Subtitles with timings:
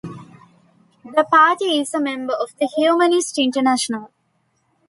[1.05, 4.09] The party is a member of the Humanist International.